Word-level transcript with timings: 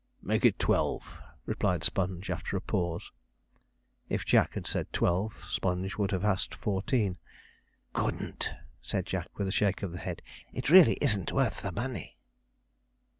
'Make 0.23 0.45
it 0.45 0.57
twelve,' 0.57 1.19
replied 1.45 1.83
Sponge, 1.83 2.31
after 2.31 2.57
a 2.57 2.61
pause. 2.61 3.11
If 4.09 4.25
Jack 4.25 4.55
had 4.55 4.65
said 4.65 4.91
twelve. 4.91 5.35
Sponge 5.45 5.95
would 5.95 6.09
have 6.09 6.25
asked 6.25 6.55
fourteen. 6.55 7.19
'Couldn't,' 7.93 8.49
said 8.81 9.05
Jack, 9.05 9.37
with 9.37 9.47
a 9.47 9.51
shake 9.51 9.83
of 9.83 9.91
the 9.91 9.99
head; 9.99 10.23
'it 10.53 10.71
really 10.71 10.95
isn't 11.01 11.31
with 11.31 11.43
(worth) 11.45 11.61
the 11.61 11.71
money.' 11.71 12.17